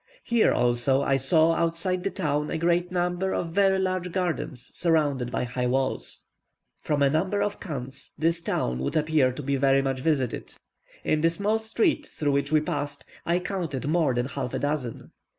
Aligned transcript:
Here 0.23 0.51
also 0.51 1.03
I 1.03 1.15
saw 1.17 1.53
outside 1.53 2.03
the 2.03 2.09
town 2.09 2.49
a 2.49 2.57
great 2.57 2.91
number 2.91 3.35
of 3.35 3.51
very 3.51 3.77
large 3.77 4.11
gardens 4.11 4.71
surrounded 4.73 5.29
by 5.29 5.43
high 5.43 5.67
walls. 5.67 6.23
From 6.79 7.01
the 7.01 7.09
number 7.11 7.43
of 7.43 7.59
chans, 7.61 8.11
this 8.17 8.41
town 8.41 8.79
would 8.79 8.97
appear 8.97 9.31
to 9.31 9.43
be 9.43 9.57
very 9.57 9.83
much 9.83 9.99
visited. 9.99 10.55
In 11.03 11.21
the 11.21 11.29
small 11.29 11.59
street 11.59 12.07
through 12.07 12.31
which 12.31 12.51
we 12.51 12.61
passed, 12.61 13.05
I 13.27 13.37
counted 13.37 13.87
more 13.87 14.15
than 14.15 14.25
half 14.25 14.55
a 14.55 14.59
dozen. 14.59 15.11